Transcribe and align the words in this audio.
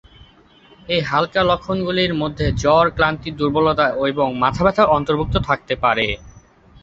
এই 0.87 1.01
হালকা 1.03 1.41
লক্ষণগুলির 1.43 2.13
মধ্যে 2.21 2.45
জ্বর, 2.61 2.85
ক্লান্তি, 2.95 3.29
দুর্বলতা 3.39 3.85
এবং 4.05 4.27
মাথাব্যথা 4.43 4.83
অন্তর্ভুক্ত 4.97 5.35
থাকতে 5.47 5.73
পারে। 5.83 6.07